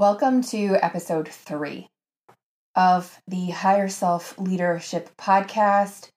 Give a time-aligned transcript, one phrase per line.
[0.00, 1.90] Welcome to episode three
[2.74, 6.08] of the Higher Self Leadership Podcast.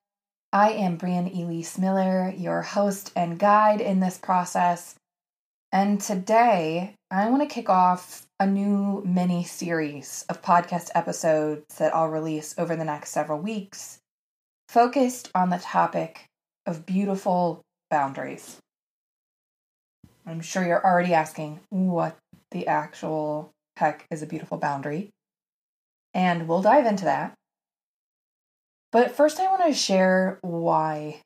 [0.53, 4.95] I am Breean Elyse Miller, your host and guide in this process.
[5.73, 11.93] And today I want to kick off a new mini series of podcast episodes that
[11.93, 13.99] I'll release over the next several weeks,
[14.69, 16.27] focused on the topic
[16.65, 17.59] of beautiful
[17.91, 18.59] boundaries.
[20.25, 22.15] I'm sure you're already asking what
[22.51, 25.09] the actual heck is a beautiful boundary.
[26.13, 27.33] And we'll dive into that.
[28.91, 31.21] But first, I want to share why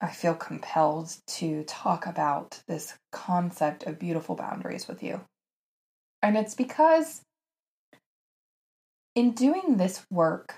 [0.00, 5.20] I feel compelled to talk about this concept of beautiful boundaries with you.
[6.22, 7.20] And it's because
[9.14, 10.54] in doing this work,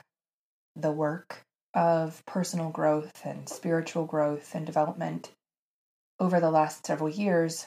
[0.77, 1.43] the work
[1.75, 5.33] of personal growth and spiritual growth and development
[6.21, 7.67] over the last several years,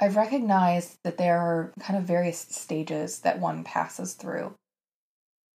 [0.00, 4.54] I've recognized that there are kind of various stages that one passes through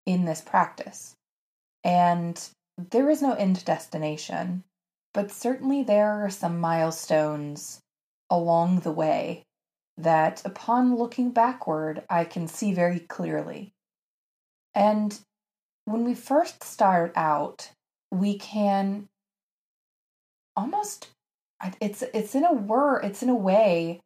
[0.07, 1.15] in this practice.
[1.85, 2.41] And
[2.77, 4.65] there is no end destination,
[5.15, 7.81] but certainly there are some milestones
[8.31, 9.45] along the way
[9.99, 13.73] that, upon looking backward, I can see very clearly.
[14.75, 15.19] And
[15.85, 17.73] when we first start out,
[18.11, 19.09] we can
[20.57, 21.09] almost
[21.81, 24.02] it's it's in a word it's in a way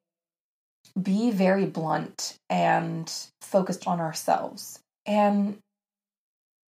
[1.01, 4.81] be very blunt and focused on ourselves.
[5.05, 5.59] And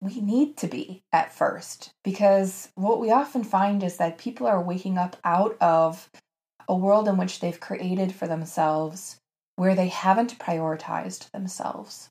[0.02, 4.62] we need to be at first because what we often find is that people are
[4.62, 6.10] waking up out of
[6.68, 9.18] a world in which they've created for themselves
[9.56, 12.10] where they haven't prioritized themselves.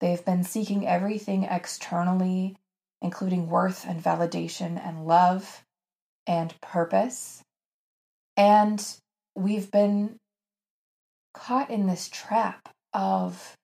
[0.00, 2.56] They've been seeking everything externally,
[3.02, 5.64] including worth and validation and love
[6.26, 7.42] and purpose.
[8.36, 8.84] And
[9.34, 10.16] we've been
[11.48, 13.56] caught in this trap of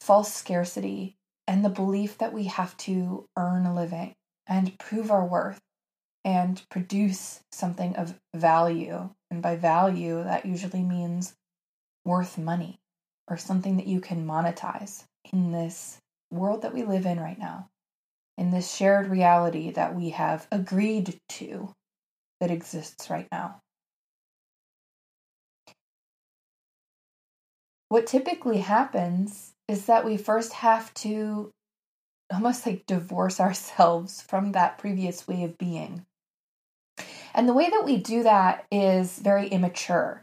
[0.00, 1.16] false scarcity
[1.48, 4.14] and the belief that we have to earn a living
[4.46, 5.58] and prove our worth
[6.24, 9.10] and produce something of value.
[9.32, 11.34] And by value, that usually means
[12.04, 12.78] worth money
[13.26, 15.02] or something that you can monetize
[15.32, 15.98] in this
[16.30, 17.68] world that we live in right now,
[18.38, 21.74] in this shared reality that we have agreed to
[22.38, 23.60] that exists right now.
[27.90, 31.50] What typically happens is that we first have to
[32.32, 36.06] almost like divorce ourselves from that previous way of being.
[37.34, 40.22] And the way that we do that is very immature.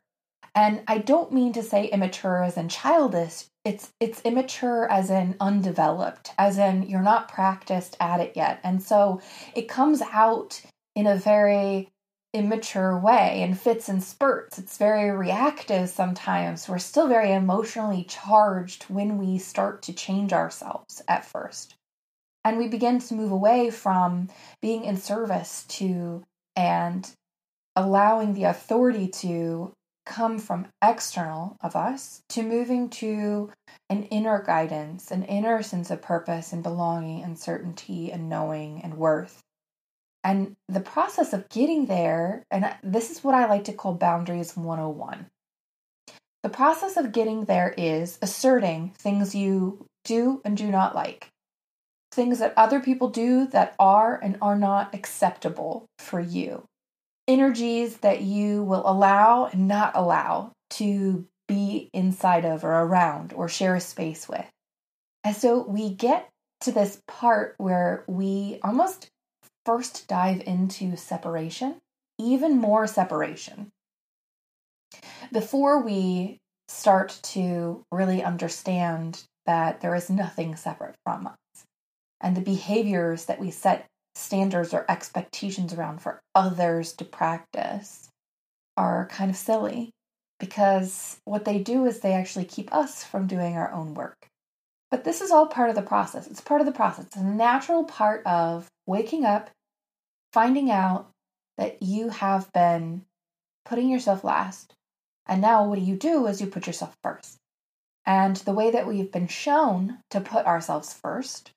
[0.56, 3.46] And I don't mean to say immature as in childish.
[3.64, 8.60] It's it's immature as in undeveloped, as in you're not practiced at it yet.
[8.64, 9.22] And so
[9.56, 10.62] it comes out
[10.96, 11.90] in a very
[12.34, 14.58] immature way and fits in spurts.
[14.58, 16.68] It's very reactive sometimes.
[16.68, 21.76] We're still very emotionally charged when we start to change ourselves at first.
[22.44, 24.30] And we begin to move away from
[24.62, 26.24] being in service to
[26.56, 27.10] and
[27.76, 29.74] allowing the authority to
[30.06, 33.52] come from external of us to moving to
[33.90, 38.94] an inner guidance, an inner sense of purpose and belonging and certainty and knowing and
[38.96, 39.44] worth.
[40.28, 44.58] And the process of getting there, and this is what I like to call boundaries
[44.58, 45.28] 101.
[46.44, 51.30] The process of getting there is asserting things you do and do not like,
[52.12, 56.66] things that other people do that are and are not acceptable for you,
[57.26, 63.48] energies that you will allow and not allow to be inside of or around or
[63.48, 64.46] share a space with.
[65.24, 66.28] And so we get
[66.62, 69.10] to this part where we almost
[69.68, 71.76] first dive into separation,
[72.18, 73.70] even more separation,
[75.34, 76.38] before we
[76.70, 81.66] start to really understand that there is nothing separate from us.
[82.22, 88.08] And the behaviors that we set standards or expectations around for others to practice
[88.78, 89.92] are kind of silly
[90.40, 94.30] because what they do is they actually keep us from doing our own work.
[94.90, 96.26] But this is all part of the process.
[96.26, 97.08] It's part of the process.
[97.08, 99.50] It's a natural part of waking up
[100.34, 101.10] finding out
[101.58, 103.04] that you have been
[103.66, 104.74] putting yourself last.
[105.28, 107.38] And now what do you do is you put yourself first.
[108.06, 111.52] And the way that we've been shown to put ourselves first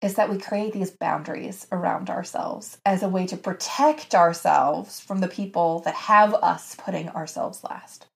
[0.00, 5.20] is that we create these boundaries around ourselves as a way to protect ourselves from
[5.20, 8.06] the people that have us putting ourselves last.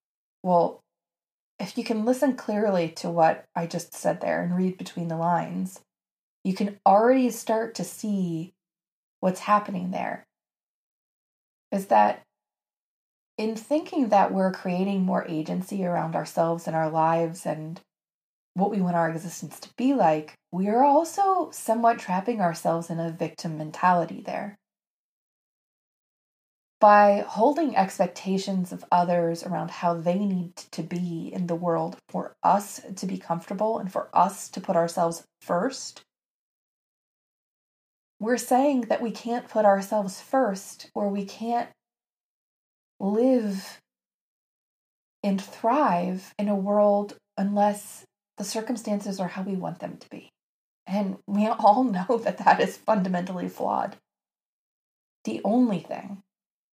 [0.42, 0.80] Well,
[1.60, 5.16] if you can listen clearly to what I just said there and read between the
[5.16, 5.80] lines,
[6.44, 8.52] you can already start to see
[9.26, 10.24] what's happening there
[11.72, 12.22] is that
[13.36, 17.80] in thinking that we're creating more agency around ourselves and our lives and
[18.54, 23.00] what we want our existence to be like, we are also somewhat trapping ourselves in
[23.00, 24.54] a victim mentality there.
[26.78, 32.36] By holding expectations of others around how they need to be in the world for
[32.44, 36.05] us to be comfortable and for us to put ourselves first,
[38.18, 41.68] we're saying that we can't put ourselves first or we can't
[42.98, 43.80] live
[45.22, 48.04] and thrive in a world unless
[48.38, 50.30] the circumstances are how we want them to be.
[50.86, 53.96] And we all know that that is fundamentally flawed.
[55.24, 56.22] The only thing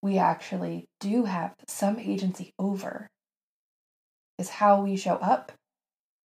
[0.01, 3.09] we actually do have some agency over
[4.37, 5.51] is how we show up,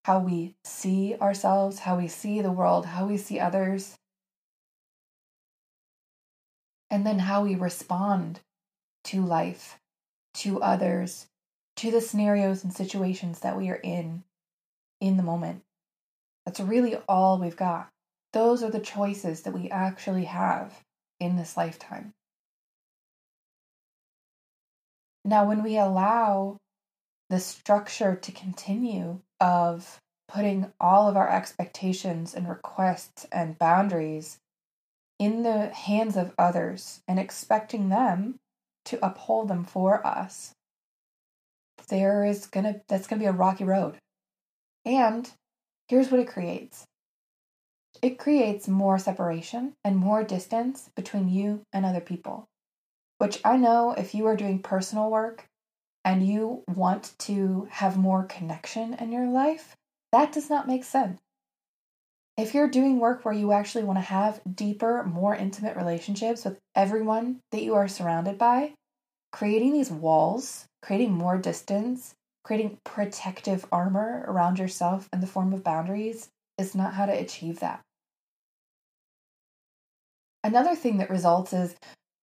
[0.05, 3.98] how we see ourselves, how we see the world, how we see others,
[6.91, 8.41] and then how we respond
[9.05, 9.79] to life,
[10.35, 11.27] to others,
[11.77, 14.25] to the scenarios and situations that we are in
[15.01, 15.63] in the moment.
[16.45, 17.89] That's really all we've got.
[18.33, 20.83] Those are the choices that we actually have
[21.21, 22.15] in this lifetime.
[25.25, 26.59] Now, when we allow
[27.29, 34.39] the structure to continue of putting all of our expectations and requests and boundaries
[35.19, 38.39] in the hands of others and expecting them
[38.85, 40.53] to uphold them for us,
[41.89, 43.99] there is gonna that's gonna be a rocky road.
[44.85, 45.31] And
[45.89, 46.87] here's what it creates
[48.01, 52.47] it creates more separation and more distance between you and other people.
[53.19, 55.47] Which I know if you are doing personal work
[56.05, 59.75] and you want to have more connection in your life,
[60.13, 61.19] that does not make sense.
[62.39, 66.57] If you're doing work where you actually want to have deeper, more intimate relationships with
[66.77, 68.75] everyone that you are surrounded by,
[69.33, 72.15] creating these walls, creating more distance,
[72.45, 77.59] creating protective armor around yourself in the form of boundaries is not how to achieve
[77.59, 77.81] that.
[80.45, 81.75] Another thing that results is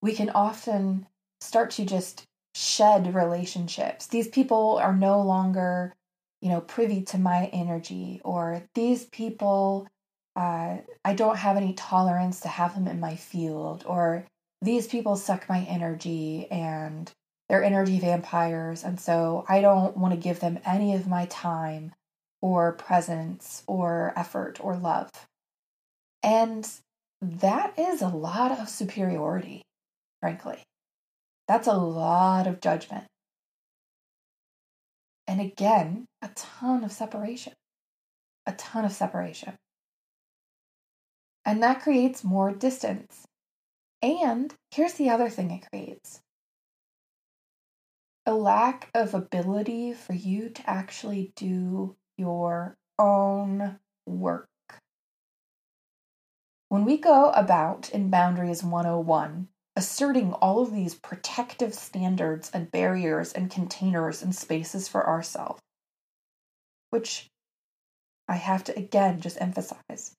[0.01, 1.07] we can often
[1.41, 2.23] start to just
[2.55, 4.07] shed relationships.
[4.07, 5.93] These people are no longer,
[6.41, 9.89] you know, privy to my energy, or these people,
[10.35, 14.25] uh, I don't have any tolerance to have them in my field, or
[14.61, 17.11] these people suck my energy and
[17.47, 21.93] they're energy vampires, and so I don't want to give them any of my time
[22.41, 25.09] or presence or effort or love.
[26.23, 26.67] And
[27.21, 29.61] that is a lot of superiority,
[30.21, 30.63] frankly.
[31.47, 33.05] That's a lot of judgment.
[35.27, 37.53] And again, a ton of separation.
[38.47, 39.55] A ton of separation.
[41.45, 43.27] And that creates more distance.
[44.01, 46.21] And here's the other thing it creates
[48.25, 54.47] a lack of ability for you to actually do your own work.
[56.69, 63.31] When we go about in Boundaries 101, asserting all of these protective standards and barriers
[63.31, 65.61] and containers and spaces for ourselves,
[66.89, 67.29] which
[68.27, 70.15] I have to again just emphasize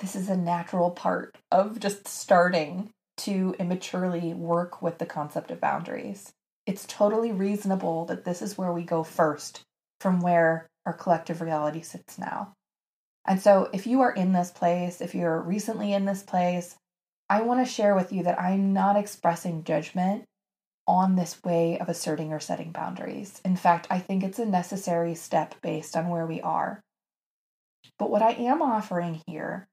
[0.00, 5.60] this is a natural part of just starting to immaturely work with the concept of
[5.60, 6.32] boundaries.
[6.66, 9.62] It's totally reasonable that this is where we go first
[10.00, 12.54] from where our collective reality sits now.
[13.26, 16.76] And so, if you are in this place, if you're recently in this place,
[17.28, 20.24] I want to share with you that I'm not expressing judgment
[20.88, 23.40] on this way of asserting or setting boundaries.
[23.44, 26.80] In fact, I think it's a necessary step based on where we are.
[27.98, 29.68] But what I am offering here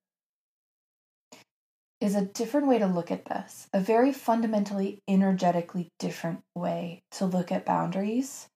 [1.99, 7.25] is a different way to look at this, a very fundamentally, energetically different way to
[7.25, 8.47] look at boundaries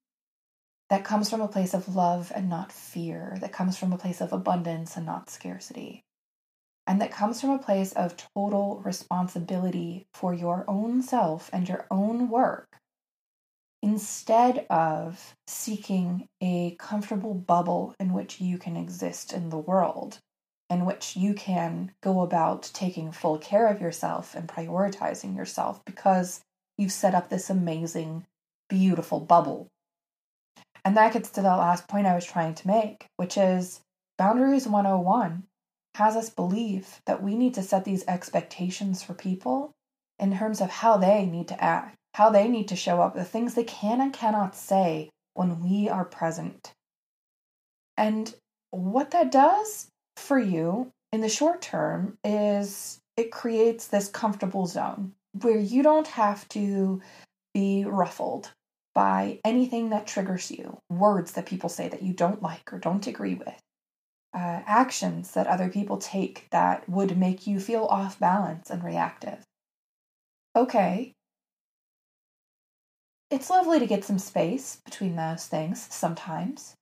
[0.89, 4.19] that comes from a place of love and not fear, that comes from a place
[4.19, 6.03] of abundance and not scarcity,
[6.85, 11.87] and that comes from a place of total responsibility for your own self and your
[11.89, 12.67] own work
[13.81, 20.19] instead of seeking a comfortable bubble in which you can exist in the world
[20.71, 26.41] in which you can go about taking full care of yourself and prioritizing yourself because
[26.77, 28.25] you've set up this amazing,
[28.69, 29.67] beautiful bubble.
[30.85, 33.81] And that gets to the last point I was trying to make, which is
[34.17, 35.43] Boundaries 101
[35.95, 39.73] has us believe that we need to set these expectations for people
[40.19, 43.25] in terms of how they need to act, how they need to show up, the
[43.25, 46.71] things they can and cannot say when we are present.
[47.97, 48.33] And
[48.69, 49.90] what that does
[50.21, 56.07] for you in the short term is it creates this comfortable zone where you don't
[56.07, 57.01] have to
[57.53, 58.51] be ruffled
[58.95, 63.07] by anything that triggers you, words that people say that you don't like or don't
[63.07, 63.61] agree with.
[64.33, 69.43] uh, actions that other people take that would make you feel off balance and reactive.
[70.55, 71.13] Okay.
[73.31, 76.75] It's lovely to get some space between those things sometimes.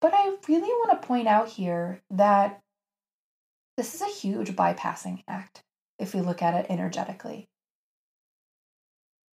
[0.00, 2.60] But I really want to point out here that
[3.76, 5.62] this is a huge bypassing act
[5.98, 7.48] if we look at it energetically.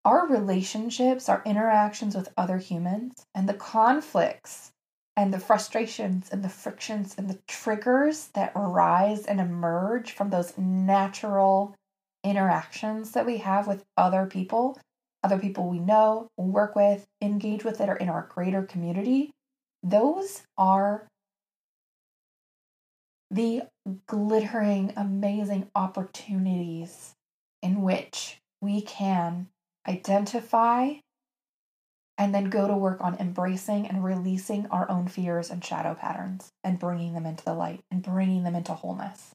[0.04, 4.72] Our relationships, our interactions with other humans, and the conflicts
[5.16, 10.58] and the frustrations and the frictions and the triggers that arise and emerge from those
[10.58, 11.74] natural
[12.22, 14.78] interactions that we have with other people,
[15.22, 19.30] other people we know, work with, engage with that are in our greater community,
[19.84, 21.06] those are
[23.30, 23.62] the
[24.06, 27.14] glittering, amazing opportunities
[27.62, 29.48] in which we can
[29.86, 30.94] identify
[32.16, 36.48] and then go to work on embracing and releasing our own fears and shadow patterns
[36.62, 39.32] and bringing them into the light and bringing them into wholeness.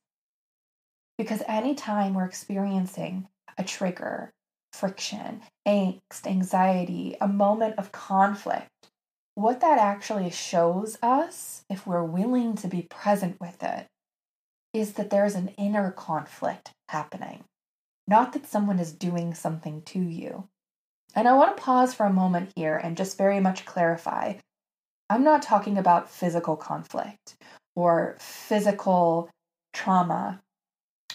[1.17, 3.27] Because anytime we're experiencing
[3.57, 4.31] a trigger,
[4.71, 8.78] friction, angst, anxiety, a moment of conflict,
[9.39, 13.87] what that actually shows us, if we're willing to be present with it,
[14.73, 17.45] is that there's an inner conflict happening.
[18.05, 20.49] Not that someone is doing something to you.
[21.15, 24.33] And I want to pause for a moment here and just very much clarify
[25.11, 27.35] I'm not talking about physical conflict
[27.75, 29.29] or physical
[29.73, 30.39] trauma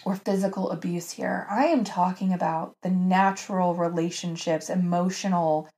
[0.03, 1.47] or physical abuse here.
[1.49, 5.69] I am talking about the natural relationships, emotional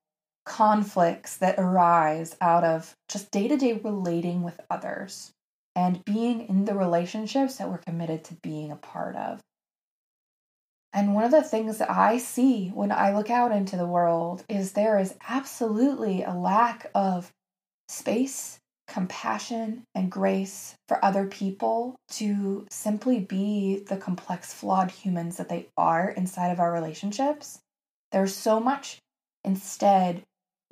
[0.47, 5.33] conflicts that arise out of just day to day relating with others
[5.75, 9.41] and being in the relationships that we're committed to being a part of.
[10.93, 14.45] And one of the things that I see when I look out into the world
[14.47, 17.31] is there is absolutely a lack of
[17.89, 25.49] space, compassion, and grace for other people to simply be the complex, flawed humans that
[25.49, 27.59] they are inside of our relationships.
[28.13, 28.99] There's so much
[29.43, 30.23] instead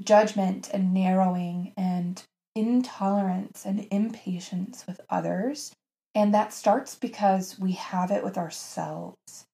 [0.02, 2.24] judgment and narrowing and
[2.56, 5.74] intolerance and impatience with others.
[6.14, 9.46] And that starts because we have it with ourselves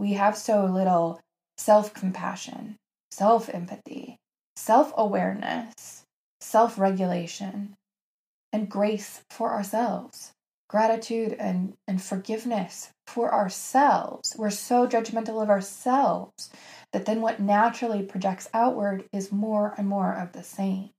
[0.00, 1.20] we have so little
[1.58, 2.76] self compassion,
[3.10, 4.16] self empathy,
[4.56, 6.04] self awareness,
[6.40, 7.74] self regulation,
[8.50, 10.32] and grace for ourselves,
[10.70, 14.34] gratitude and, and forgiveness for ourselves.
[14.38, 16.50] We're so judgmental of ourselves
[16.92, 20.90] that then what naturally projects outward is more and more of the same.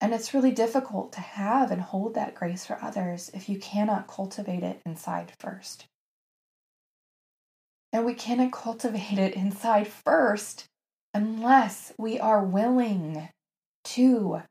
[0.00, 4.08] And it's really difficult to have and hold that grace for others if you cannot
[4.08, 5.86] cultivate it inside first.
[7.92, 10.66] And we cannot cultivate it inside first
[11.14, 13.28] unless we are willing
[13.84, 14.42] to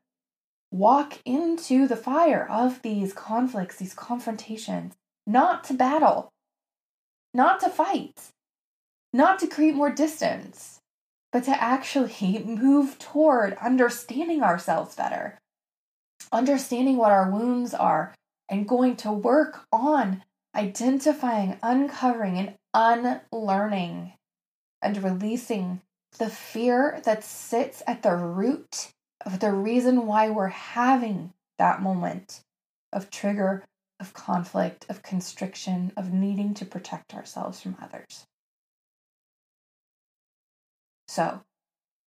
[0.72, 4.94] walk into the fire of these conflicts, these confrontations,
[5.26, 6.32] not to battle,
[7.34, 8.30] not to fight,
[9.12, 10.80] not to create more distance,
[11.32, 15.38] but to actually move toward understanding ourselves better,
[16.32, 18.14] understanding what our wounds are,
[18.48, 20.22] and going to work on
[20.54, 22.56] identifying, uncovering, and
[23.32, 24.12] unlearning
[24.80, 25.80] and releasing
[26.18, 28.90] the fear that sits at the root
[29.24, 32.40] of the reason why we're having that moment
[32.92, 33.64] of trigger,
[34.00, 38.24] of conflict, of constriction, of needing to protect ourselves from others.
[41.08, 41.42] So,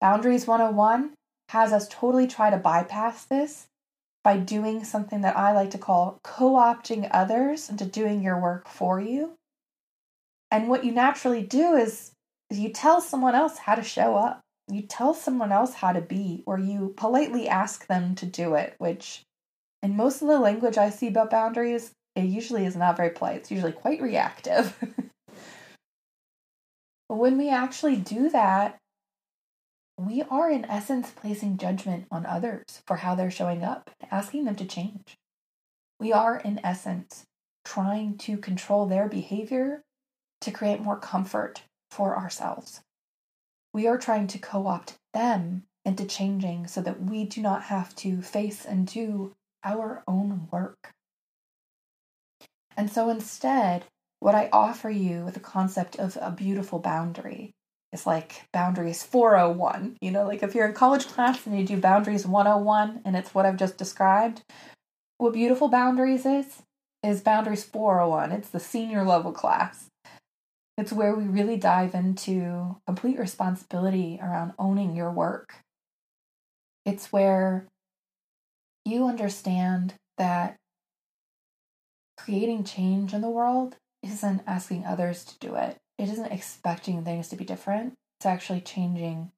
[0.01, 1.13] Boundaries 101
[1.49, 3.67] has us totally try to bypass this
[4.23, 8.67] by doing something that I like to call co opting others into doing your work
[8.67, 9.37] for you
[10.51, 12.11] and what you naturally do is,
[12.49, 14.41] is you tell someone else how to show up.
[14.69, 18.75] You tell someone else how to be, or you politely ask them to do it,
[18.77, 19.23] which
[19.83, 23.37] in most of the language I see about boundaries, it usually is not very polite.
[23.37, 24.75] It's usually quite reactive.
[27.09, 28.79] but when we actually do that,
[29.99, 34.55] we are in essence placing judgment on others for how they're showing up, asking them
[34.55, 35.17] to change.
[35.99, 37.25] We are in essence
[37.65, 39.83] trying to control their behavior
[40.41, 42.81] to create more comfort for ourselves.
[43.73, 47.95] We are trying to co opt them into changing so that we do not have
[47.95, 49.33] to face and do
[49.67, 50.91] our own work.
[52.75, 53.85] And so instead,
[54.19, 57.51] what I offer you with the concept of a beautiful boundary
[57.91, 59.97] is like boundaries 401.
[60.01, 63.33] You know, like if you're in college class and you do boundaries 101 and it's
[63.33, 64.43] what I've just described,
[65.17, 66.61] what beautiful boundaries is,
[67.03, 68.31] is boundaries 401.
[68.31, 69.87] It's the senior level class.
[70.77, 75.55] It's where we really dive into complete responsibility around owning your work.
[76.85, 77.67] It's where
[78.87, 80.55] you understand that
[82.17, 85.77] creating change in the world isn't asking others to do it.
[85.97, 87.93] It isn't expecting things to be different.
[88.19, 89.31] It's actually changing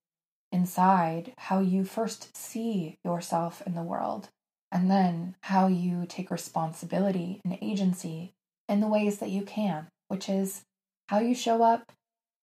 [0.52, 4.30] inside how you first see yourself in the world
[4.72, 8.34] and then how you take responsibility and agency
[8.68, 10.64] in the ways that you can, which is
[11.08, 11.92] how you show up,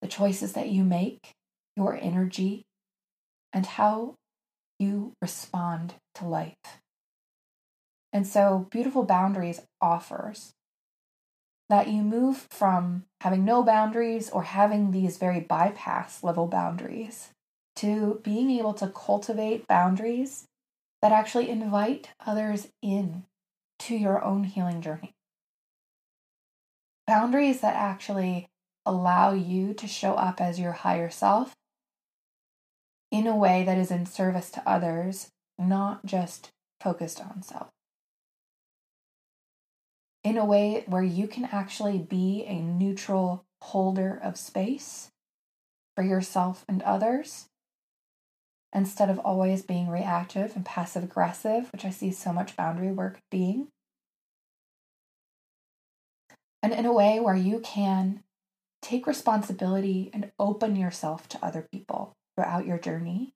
[0.03, 1.33] the choices that you make,
[1.77, 2.65] your energy,
[3.53, 4.15] and how
[4.79, 6.55] you respond to life.
[8.16, 10.54] And so, Beautiful Boundaries offers
[11.68, 17.28] that you move from having no boundaries or having these very bypass level boundaries
[17.75, 20.46] to being able to cultivate boundaries
[21.02, 23.25] that actually invite others in
[23.80, 25.12] to your own healing journey.
[27.06, 28.46] Boundaries that actually
[28.87, 31.52] allow you to show up as your higher self
[33.11, 36.49] in a way that is in service to others, not just
[36.80, 37.68] focused on self.
[40.26, 45.12] In a way where you can actually be a neutral holder of space
[45.95, 47.47] for yourself and others
[48.75, 53.21] instead of always being reactive and passive aggressive, which I see so much boundary work
[53.30, 53.68] being.
[56.61, 58.25] And in a way where you can
[58.83, 63.36] take responsibility and open yourself to other people throughout your journey,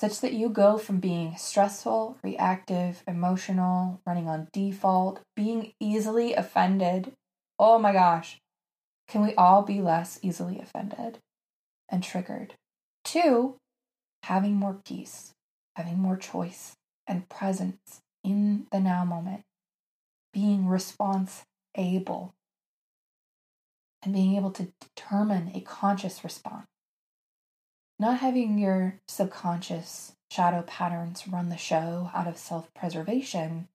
[0.00, 7.12] such that you go from being stressful, reactive, emotional, running on default, being easily offended.
[7.58, 8.38] Oh my gosh,
[9.08, 11.18] can we all be less easily offended
[11.90, 12.54] and triggered?
[13.04, 13.56] Two,
[14.22, 15.32] having more peace,
[15.76, 16.76] having more choice
[17.06, 19.42] and presence in the now moment,
[20.32, 21.42] being response
[21.74, 22.32] able,
[24.02, 26.66] and being able to determine a conscious response.
[28.00, 33.68] Not having your subconscious shadow patterns run the show out of self preservation,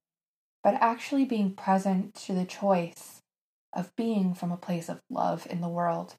[0.63, 3.21] but actually being present to the choice
[3.71, 6.15] of being from a place of love in the world.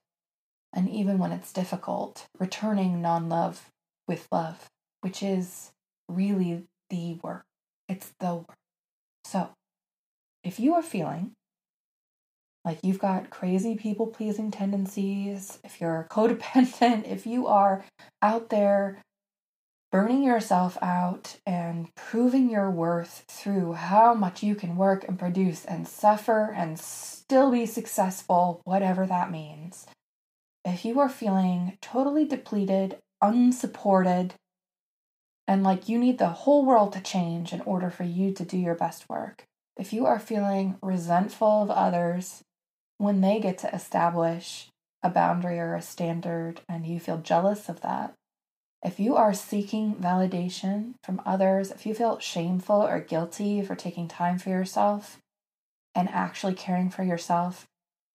[0.72, 3.72] And even when it's difficult, returning non love
[4.07, 5.72] with love, which is
[6.09, 7.44] really the work.
[7.88, 8.57] It's the work.
[9.24, 9.48] So,
[10.44, 11.33] if you are feeling
[12.66, 17.85] like you've got crazy people pleasing tendencies, if you're codependent, if you are
[18.20, 18.98] out there
[19.92, 25.64] burning yourself out and proving your worth through how much you can work and produce
[25.64, 29.87] and suffer and still be successful, whatever that means.
[30.64, 34.35] If you are feeling totally depleted unsupported,
[35.48, 38.59] and like you need the whole world to change in order for you to do
[38.59, 39.44] your best work.
[39.79, 42.42] If you are feeling resentful of others
[42.98, 44.68] when they get to establish
[45.02, 48.14] a boundary or a standard and you feel jealous of that,
[48.85, 54.06] if you are seeking validation from others, if you feel shameful or guilty for taking
[54.09, 55.18] time for yourself
[55.94, 57.66] and actually caring for yourself,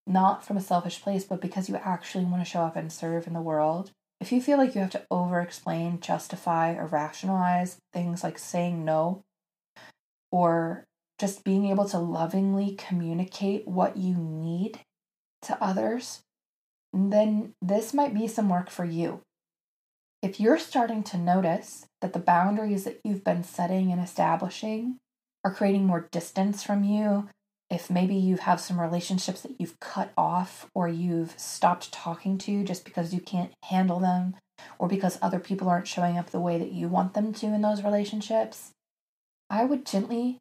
[0.06, 3.26] not from a selfish place, but because you actually want to show up and serve
[3.26, 3.90] in the world,
[4.20, 8.84] if you feel like you have to over explain, justify, or rationalize things like saying
[8.84, 9.22] no,
[10.30, 10.84] or
[11.22, 14.80] just being able to lovingly communicate what you need
[15.40, 16.22] to others,
[16.92, 19.20] then this might be some work for you.
[20.20, 24.96] If you're starting to notice that the boundaries that you've been setting and establishing
[25.44, 27.28] are creating more distance from you,
[27.70, 32.64] if maybe you have some relationships that you've cut off or you've stopped talking to
[32.64, 34.34] just because you can't handle them
[34.76, 37.62] or because other people aren't showing up the way that you want them to in
[37.62, 38.72] those relationships,
[39.48, 40.38] I would gently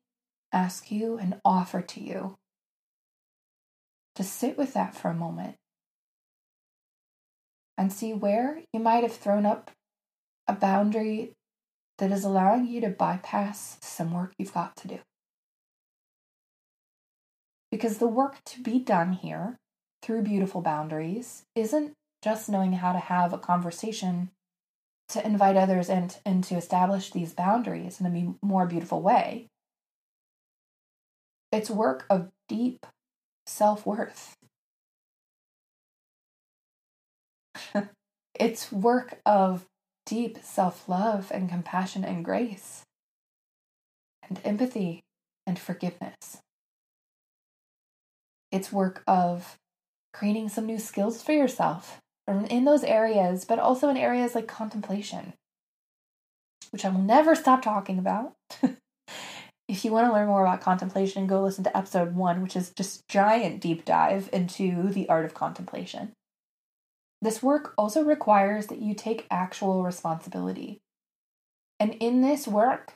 [0.52, 2.38] ask you and offer to you
[4.16, 5.56] to sit with that for a moment
[7.78, 9.72] and see where you might have thrown up
[10.48, 11.32] a boundary
[11.98, 15.00] that is allowing you to bypass some work you've got to do.
[17.72, 19.58] Because the work to be done here
[20.02, 24.30] through beautiful boundaries isn't just knowing how to have a conversation
[25.10, 29.48] to invite others and, and to establish these boundaries in a more beautiful way.
[31.52, 32.86] It's work of deep
[33.46, 34.36] self worth.
[38.36, 39.66] it's work of
[40.06, 42.84] deep self love and compassion and grace
[44.28, 45.04] and empathy
[45.46, 46.40] and forgiveness.
[48.52, 49.58] It's work of
[50.14, 55.34] creating some new skills for yourself in those areas, but also in areas like contemplation,
[56.72, 58.34] which I will never stop talking about.
[59.72, 62.72] if you want to learn more about contemplation, go listen to episode one, which is
[62.72, 66.12] just giant deep dive into the art of contemplation.
[67.22, 70.82] This work also requires that you take actual responsibility.
[71.80, 72.96] And in this work,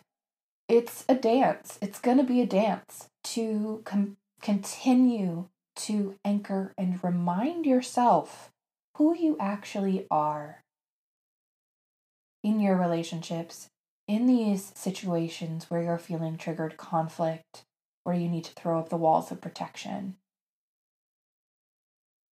[0.68, 1.80] it's a dance.
[1.82, 8.52] It's going to be a dance to com- continue to anchor and remind yourself
[8.98, 10.62] who you actually are
[12.44, 13.70] in your relationships,
[14.08, 17.66] in these situations where you're feeling triggered conflict,
[18.04, 20.16] where you need to throw up the walls of protection.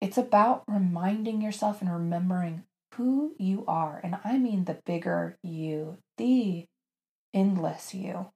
[0.01, 2.63] It's about reminding yourself and remembering
[2.95, 3.99] who you are.
[4.03, 6.65] And I mean the bigger you, the
[7.33, 8.31] endless you.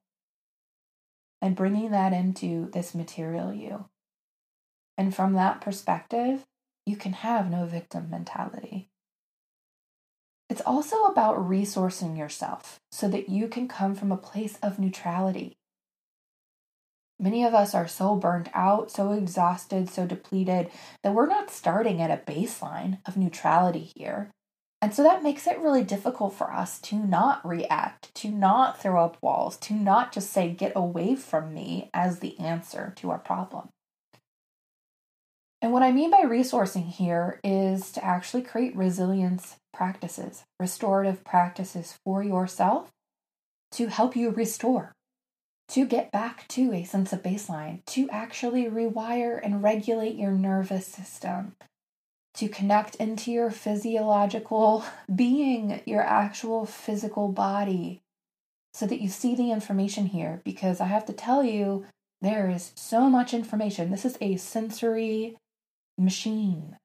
[1.42, 3.86] And bringing that into this material you.
[4.96, 6.44] And from that perspective,
[6.86, 8.90] you can have no victim mentality.
[10.54, 15.56] It's also about resourcing yourself so that you can come from a place of neutrality.
[17.18, 20.70] Many of us are so burnt out, so exhausted, so depleted
[21.02, 24.30] that we're not starting at a baseline of neutrality here.
[24.80, 29.04] And so that makes it really difficult for us to not react, to not throw
[29.04, 33.18] up walls, to not just say, get away from me as the answer to our
[33.18, 33.70] problem.
[35.64, 41.98] And what I mean by resourcing here is to actually create resilience practices, restorative practices
[42.04, 42.90] for yourself
[43.72, 44.92] to help you restore,
[45.68, 50.86] to get back to a sense of baseline, to actually rewire and regulate your nervous
[50.86, 51.54] system,
[52.34, 54.84] to connect into your physiological
[55.16, 58.02] being, your actual physical body,
[58.74, 60.42] so that you see the information here.
[60.44, 61.86] Because I have to tell you,
[62.20, 63.90] there is so much information.
[63.90, 65.38] This is a sensory
[65.98, 66.76] machine.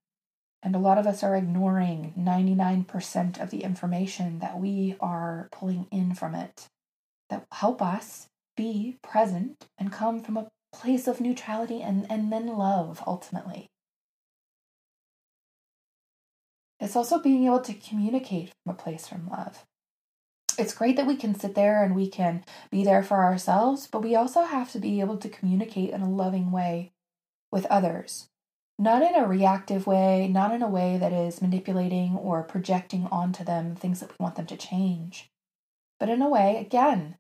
[0.62, 5.88] And a lot of us are ignoring 99% of the information that we are pulling
[5.92, 6.68] in from it
[7.30, 12.48] that help us be present and come from a place of neutrality and, and then
[12.48, 13.68] love ultimately.
[16.80, 19.66] It's also being able to communicate from a place from love.
[20.58, 24.02] It's great that we can sit there and we can be there for ourselves, but
[24.02, 26.92] we also have to be able to communicate in a loving way
[27.50, 28.28] with others
[28.80, 33.44] not in a reactive way, not in a way that is manipulating or projecting onto
[33.44, 35.30] them things that we want them to change,
[36.00, 37.18] but in a way, again,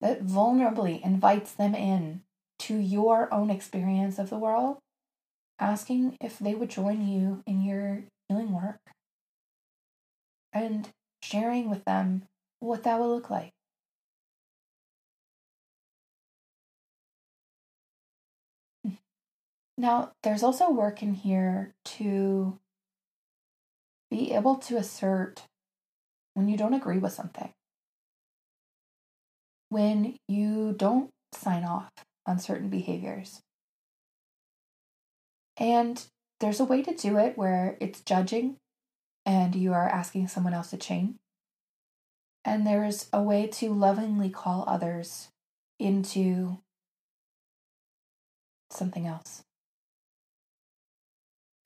[0.00, 2.22] that vulnerably invites them in
[2.60, 4.78] to your own experience of the world,
[5.58, 8.78] asking if they would join you in your healing work
[10.52, 10.90] and
[11.22, 12.22] sharing with them
[12.60, 13.50] what that will look like.
[19.80, 22.58] Now, there's also work in here to
[24.10, 25.44] be able to assert
[26.34, 27.50] when you don't agree with something,
[29.70, 31.88] when you don't sign off
[32.26, 33.40] on certain behaviors.
[35.56, 36.04] And
[36.40, 38.56] there's a way to do it where it's judging
[39.24, 41.16] and you are asking someone else to change.
[42.44, 45.28] And there's a way to lovingly call others
[45.78, 46.58] into
[48.70, 49.42] something else.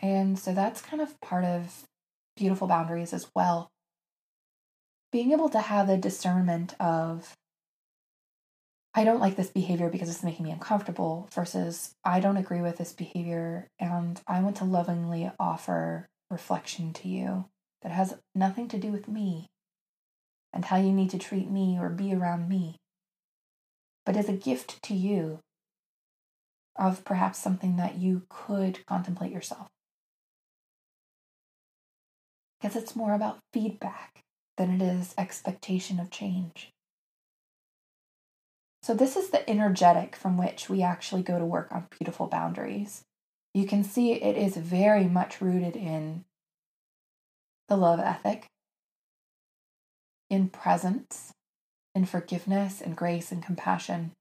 [0.00, 1.85] And so that's kind of part of
[2.37, 3.70] beautiful boundaries as well.
[5.12, 7.35] Being able to have the discernment of,
[8.94, 12.78] I don't like this behavior because it's making me uncomfortable, versus I don't agree with
[12.78, 17.46] this behavior and I want to lovingly offer reflection to you
[17.83, 19.46] that has nothing to do with me
[20.52, 22.76] and how you need to treat me or be around me,
[24.07, 25.40] but as a gift to you
[26.76, 29.68] of perhaps something that you could contemplate yourself
[32.64, 34.22] because it's more about feedback
[34.57, 36.72] than it is expectation of change.
[38.83, 43.03] So, this is the energetic from which we actually go to work on beautiful boundaries.
[43.53, 46.24] You can see it is very much rooted in
[47.68, 48.46] the love ethic,
[50.31, 51.35] in presence,
[51.94, 54.12] in forgiveness and grace and compassion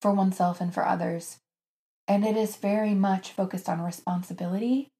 [0.00, 1.38] for oneself and for others.
[2.06, 4.91] And it is very much focused on responsibility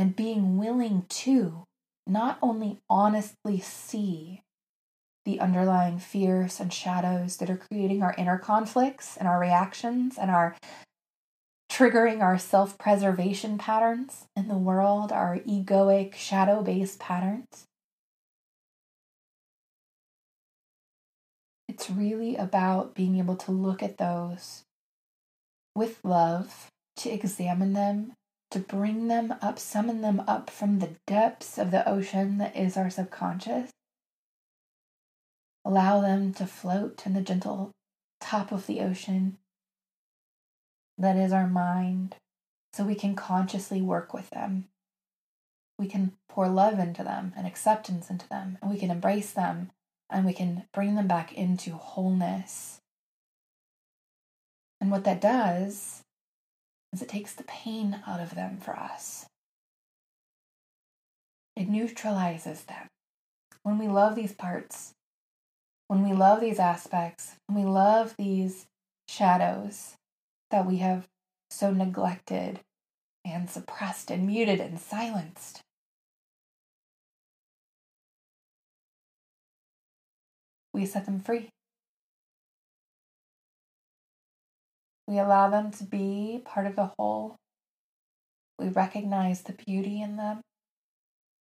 [0.00, 1.64] and being willing to
[2.06, 4.40] not only honestly see
[5.26, 10.30] the underlying fears and shadows that are creating our inner conflicts and our reactions and
[10.30, 10.56] our
[11.70, 17.66] triggering our self preservation patterns in the world, our egoic, shadow based patterns.
[21.68, 24.62] It's really about being able to look at those
[25.74, 28.14] with love, to examine them,
[28.50, 32.76] to bring them up, summon them up from the depths of the ocean that is
[32.76, 33.70] our subconscious.
[35.64, 37.70] Allow them to float in the gentle
[38.20, 39.38] top of the ocean
[40.98, 42.16] that is our mind,
[42.72, 44.66] so we can consciously work with them.
[45.78, 49.70] We can pour love into them and acceptance into them, and we can embrace them
[50.10, 52.80] and we can bring them back into wholeness.
[54.80, 56.02] And what that does
[56.92, 59.26] is it takes the pain out of them for us.
[61.56, 62.88] It neutralizes them.
[63.62, 64.92] When we love these parts,
[65.88, 68.66] when we love these aspects, when we love these
[69.08, 69.94] shadows
[70.50, 71.06] that we have
[71.50, 72.60] so neglected
[73.24, 75.60] and suppressed and muted and silenced,
[80.72, 81.50] we set them free.
[85.10, 87.36] We allow them to be part of the whole.
[88.58, 90.40] We recognize the beauty in them,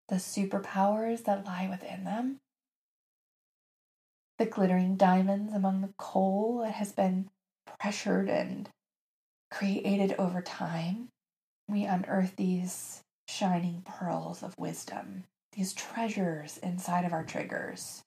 [0.08, 2.38] the superpowers that lie within them,
[4.38, 7.28] the glittering diamonds among the coal that has been
[7.78, 8.70] pressured and
[9.50, 11.08] created over time.
[11.68, 18.02] We unearth these shining pearls of wisdom, these treasures inside of our triggers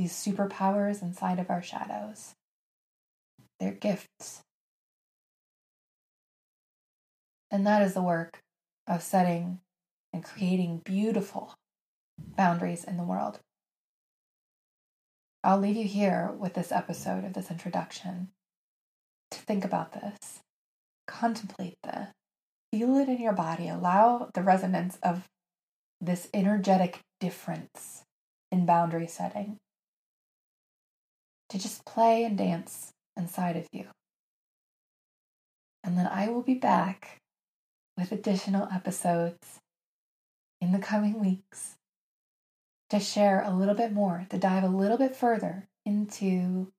[0.00, 2.34] these superpowers inside of our shadows.
[3.58, 4.40] They're gifts.
[7.50, 8.42] And that is the work
[8.86, 9.60] of setting
[10.12, 11.54] and creating beautiful
[12.18, 13.40] boundaries in the world.
[15.42, 18.28] I'll leave you here with this episode of this introduction
[19.30, 20.40] to think about this,
[21.06, 22.08] contemplate this,
[22.72, 25.28] feel it in your body, allow the resonance of
[26.00, 28.02] this energetic difference
[28.52, 29.56] in boundary setting
[31.48, 33.86] to just play and dance inside of you.
[35.82, 37.18] And then I will be back
[38.00, 39.60] with additional episodes
[40.60, 41.76] in the coming weeks
[42.88, 46.72] to share a little bit more, to dive a little bit further into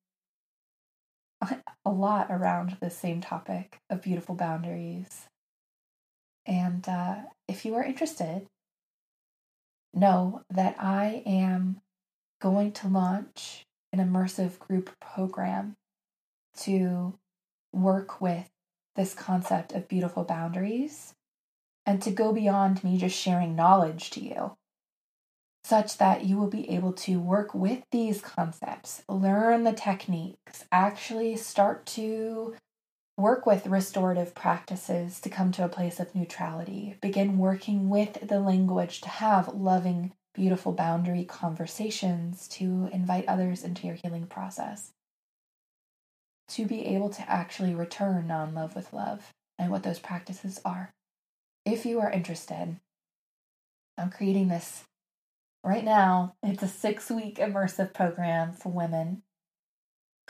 [1.86, 5.28] a lot around the same topic of beautiful boundaries.
[6.46, 7.16] And uh,
[7.48, 8.48] if you are interested,
[9.94, 11.82] know that I am
[12.42, 15.76] going to launch an immersive group program
[16.58, 17.18] to
[17.74, 18.50] work with
[18.96, 21.14] this concept of beautiful boundaries
[21.86, 24.56] and to go beyond me just sharing knowledge to you,
[25.64, 31.36] such that you will be able to work with these concepts, learn the techniques, actually
[31.36, 32.56] start to
[33.18, 38.40] work with restorative practices to come to a place of neutrality, begin working with the
[38.40, 44.92] language to have loving beautiful boundary conversations to invite others into your healing process.
[46.56, 50.92] To be able to actually return non love with love and what those practices are.
[51.66, 52.78] If you are interested,
[53.98, 54.84] I'm creating this
[55.64, 56.36] right now.
[56.44, 59.22] It's a six week immersive program for women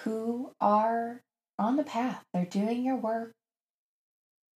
[0.02, 1.22] who are
[1.58, 2.24] on the path.
[2.34, 3.34] They're doing your work,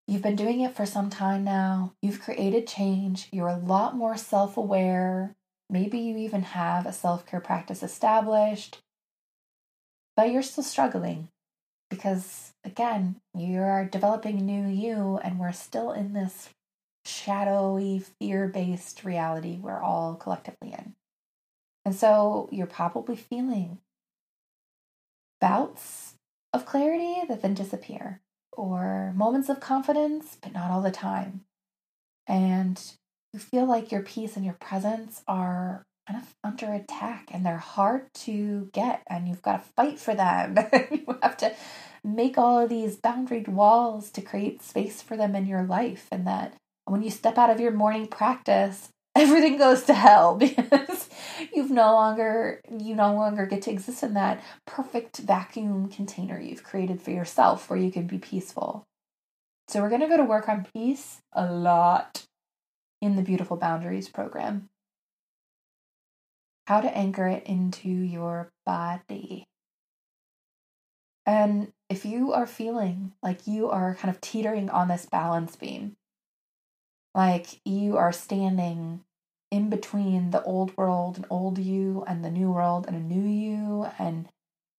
[0.08, 1.94] You've been doing it for some time now.
[2.00, 3.28] You've created change.
[3.32, 5.34] You're a lot more self aware.
[5.68, 8.78] Maybe you even have a self care practice established,
[10.16, 11.28] but you're still struggling
[11.90, 16.50] because, again, you are developing new you, and we're still in this
[17.04, 20.94] shadowy, fear based reality we're all collectively in.
[21.84, 23.78] And so you're probably feeling
[25.40, 26.14] bouts
[26.52, 28.20] of clarity that then disappear
[28.50, 31.42] or moments of confidence, but not all the time.
[32.26, 32.82] And
[33.32, 37.56] you feel like your peace and your presence are kind of under attack and they're
[37.56, 40.56] hard to get, and you've got to fight for them.
[40.90, 41.54] you have to
[42.04, 46.26] make all of these boundaried walls to create space for them in your life, and
[46.26, 51.08] that when you step out of your morning practice, everything goes to hell because
[51.52, 56.62] you've no longer you no longer get to exist in that perfect vacuum container you've
[56.62, 58.84] created for yourself where you can be peaceful.
[59.68, 62.24] So we're going to go to work on peace a lot
[63.02, 64.68] in the beautiful boundaries program.
[66.66, 69.46] How to anchor it into your body.
[71.24, 75.96] And if you are feeling like you are kind of teetering on this balance beam,
[77.14, 79.04] like you are standing
[79.50, 83.26] in between the old world and old you and the new world and a new
[83.26, 84.28] you and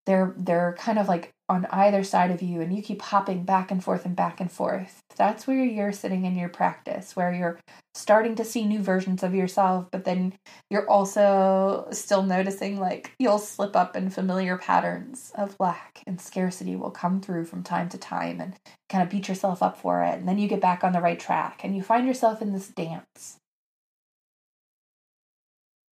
[0.06, 3.72] they're they're kind of like on either side of you and you keep hopping back
[3.72, 5.02] and forth and back and forth.
[5.16, 7.60] That's where you're sitting in your practice where you're
[7.96, 10.34] starting to see new versions of yourself but then
[10.70, 16.76] you're also still noticing like you'll slip up in familiar patterns of lack and scarcity
[16.76, 18.56] will come through from time to time and
[18.90, 20.16] kind of beat yourself up for it.
[20.16, 22.68] And then you get back on the right track and you find yourself in this
[22.68, 23.38] dance.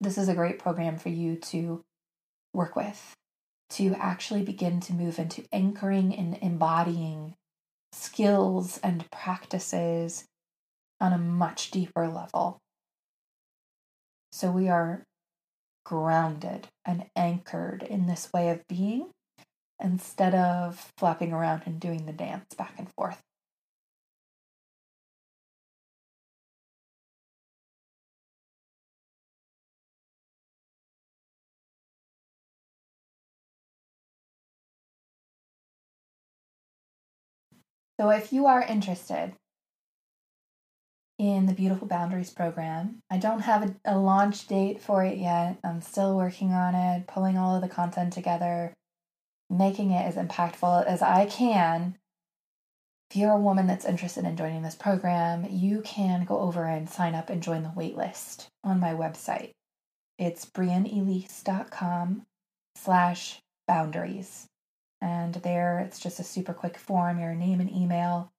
[0.00, 1.82] This is a great program for you to
[2.52, 3.14] work with
[3.70, 7.34] to actually begin to move into anchoring and embodying
[7.92, 10.24] skills and practices
[11.00, 12.58] on a much deeper level.
[14.32, 15.04] So, we are
[15.84, 19.10] grounded and anchored in this way of being
[19.82, 23.20] instead of flapping around and doing the dance back and forth.
[38.00, 39.34] So, if you are interested
[41.18, 45.58] in the Beautiful Boundaries program, I don't have a, a, launch date for it yet.
[45.62, 48.74] I'm still working on it, pulling all of the content together,
[49.48, 51.96] making it as impactful as I can.
[53.10, 56.90] If you're a woman that's interested in joining this program, you can go over and
[56.90, 59.52] sign up and join the waitlist on my website.
[60.18, 62.22] It's breeanelyse.com
[62.76, 64.46] slash boundaries.
[65.00, 68.32] And there, it's just a super quick form, your name and email.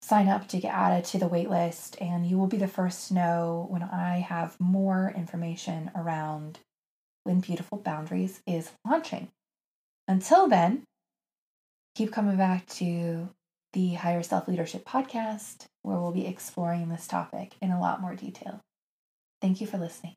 [0.00, 3.14] Sign up to get added to the waitlist, and you will be the first to
[3.14, 6.60] know when I have more information around
[7.24, 9.28] when Beautiful Boundaries is launching.
[10.06, 10.84] Until then,
[11.94, 13.28] keep coming back to
[13.72, 18.14] the Higher Self Leadership podcast, where we'll be exploring this topic in a lot more
[18.14, 18.60] detail.
[19.42, 20.14] Thank you for listening.